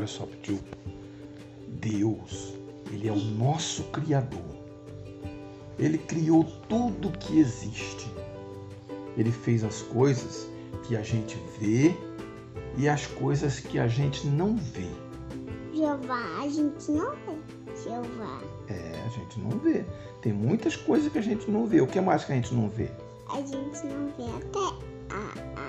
[0.00, 0.58] Olha só, tio.
[1.68, 2.54] Deus,
[2.90, 4.40] ele é o nosso criador.
[5.78, 8.10] Ele criou tudo que existe.
[9.18, 10.48] Ele fez as coisas
[10.84, 11.94] que a gente vê
[12.78, 14.88] e as coisas que a gente não vê.
[15.74, 17.82] Jeová, a gente não vê.
[17.84, 18.40] Jeová.
[18.68, 19.84] É, a gente não vê.
[20.22, 21.82] Tem muitas coisas que a gente não vê.
[21.82, 22.90] O que mais que a gente não vê?
[23.28, 25.68] A gente não vê até a,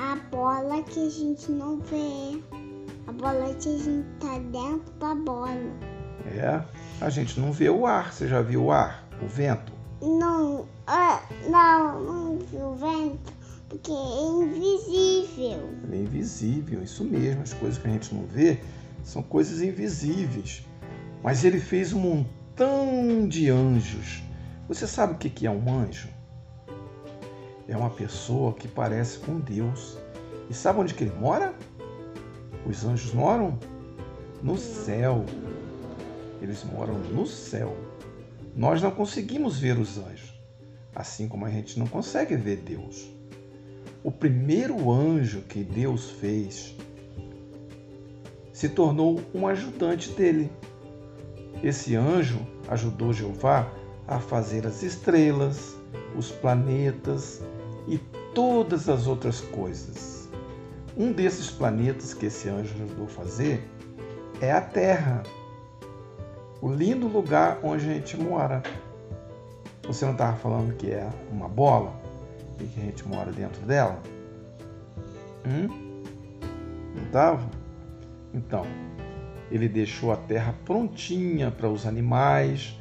[0.00, 2.42] a, a bola que a gente não vê.
[3.18, 5.56] Bola que a gente tá dentro da bola.
[6.26, 6.62] É,
[7.00, 8.12] a gente não vê o ar.
[8.12, 9.06] Você já viu o ar?
[9.22, 9.72] O vento?
[10.02, 13.32] Não, ah, não, não vi o vento,
[13.68, 15.70] porque é invisível.
[15.84, 17.42] Ele é invisível, isso mesmo.
[17.42, 18.60] As coisas que a gente não vê
[19.02, 20.66] são coisas invisíveis.
[21.22, 24.22] Mas ele fez um montão de anjos.
[24.68, 26.08] Você sabe o que é um anjo?
[27.66, 29.96] É uma pessoa que parece com Deus.
[30.50, 31.54] E sabe onde que ele mora?
[32.66, 33.58] Os anjos moram
[34.42, 35.24] no céu.
[36.40, 37.76] Eles moram no céu.
[38.56, 40.32] Nós não conseguimos ver os anjos,
[40.94, 43.08] assim como a gente não consegue ver Deus.
[44.02, 46.76] O primeiro anjo que Deus fez
[48.52, 50.50] se tornou um ajudante dele.
[51.62, 53.72] Esse anjo ajudou Jeová
[54.06, 55.74] a fazer as estrelas,
[56.16, 57.42] os planetas
[57.88, 57.98] e
[58.34, 60.23] todas as outras coisas.
[60.96, 63.68] Um desses planetas que esse anjo ajudou a fazer
[64.40, 65.22] é a Terra,
[66.60, 68.62] o lindo lugar onde a gente mora.
[69.82, 71.92] Você não estava falando que é uma bola
[72.60, 74.00] e que a gente mora dentro dela?
[75.46, 76.00] Hum?
[76.94, 77.50] Não estava?
[78.32, 78.64] Então,
[79.50, 82.78] ele deixou a terra prontinha para os animais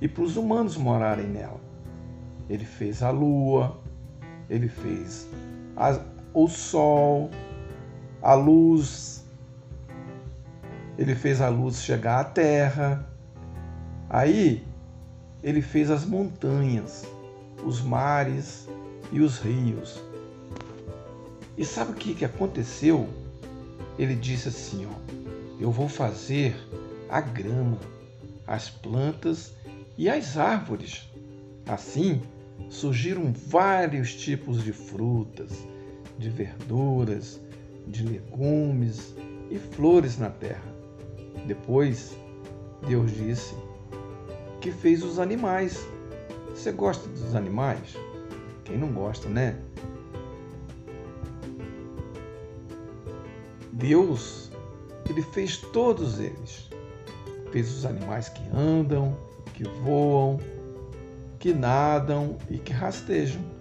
[0.00, 1.60] e para os humanos morarem nela.
[2.48, 3.78] Ele fez a lua,
[4.48, 5.28] ele fez
[5.76, 6.00] a,
[6.32, 7.30] o sol,
[8.22, 9.24] a luz,
[10.98, 13.08] ele fez a luz chegar à terra.
[14.10, 14.66] Aí
[15.42, 17.06] ele fez as montanhas,
[17.64, 18.68] os mares
[19.12, 20.02] e os rios.
[21.56, 23.08] E sabe o que, que aconteceu?
[23.98, 24.94] Ele disse assim: ó,
[25.60, 26.56] Eu vou fazer
[27.08, 27.78] a grama,
[28.46, 29.52] as plantas
[29.96, 31.08] e as árvores.
[31.66, 32.22] Assim
[32.68, 35.52] surgiram vários tipos de frutas,
[36.18, 37.40] de verduras,
[37.86, 39.14] de legumes
[39.50, 40.74] e flores na terra.
[41.46, 42.16] Depois,
[42.86, 43.54] Deus disse
[44.60, 45.86] que fez os animais.
[46.50, 47.96] Você gosta dos animais?
[48.64, 49.56] Quem não gosta, né?
[53.72, 54.50] Deus,
[55.08, 56.68] ele fez todos eles.
[57.52, 59.16] Fez os animais que andam,
[59.54, 60.38] que voam,
[61.38, 63.57] que nadam e que rastejam.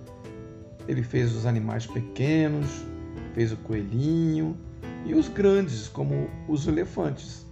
[0.87, 2.85] Ele fez os animais pequenos,
[3.33, 4.57] fez o coelhinho
[5.05, 7.45] e os grandes, como os elefantes.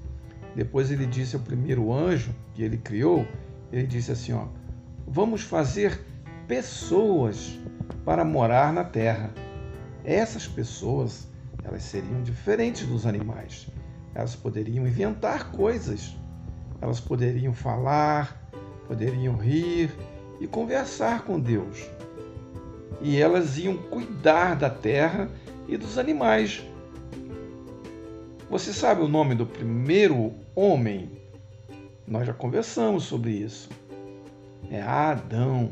[0.56, 3.28] Depois ele disse ao primeiro anjo que ele criou,
[3.72, 4.48] ele disse assim, ó:
[5.06, 6.00] "Vamos fazer
[6.48, 7.60] pessoas
[8.04, 9.32] para morar na terra.
[10.04, 11.28] Essas pessoas
[11.64, 13.68] elas seriam diferentes dos animais.
[14.14, 16.16] Elas poderiam inventar coisas,
[16.80, 18.50] elas poderiam falar,
[18.88, 19.92] poderiam rir
[20.40, 21.90] e conversar com Deus.
[23.02, 25.30] E elas iam cuidar da terra
[25.68, 26.64] e dos animais.
[28.50, 31.10] Você sabe o nome do primeiro homem?
[32.08, 33.70] Nós já conversamos sobre isso.
[34.70, 35.70] É Adão.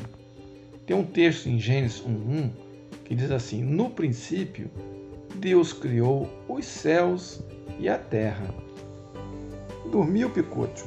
[0.85, 2.51] Tem um texto em Gênesis 1:1
[3.05, 4.69] que diz assim: No princípio,
[5.35, 7.41] Deus criou os céus
[7.79, 8.53] e a terra.
[9.91, 10.83] Dormiu, Picote?